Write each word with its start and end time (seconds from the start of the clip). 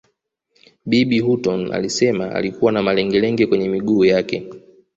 Bibi 0.85 1.19
Hutton 1.21 1.73
alisema 1.73 2.31
alikuwa 2.31 2.71
na 2.71 2.81
malengelenge 2.83 3.45
kwenye 3.47 3.69
miguu 3.69 4.05
yake 4.05 4.49